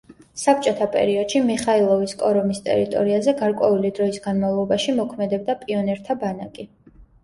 საბჭოთა 0.43 0.87
პერიოდში 0.95 1.41
მიხაილოვის 1.49 2.17
კორომის 2.23 2.63
ტერიტორიაზე 2.71 3.37
გარკვეული 3.45 3.95
დროის 4.01 4.21
განმავლობაში 4.27 5.01
მოქმედებდა 5.05 5.61
პიონერთა 5.65 6.23
ბანაკი. 6.29 6.73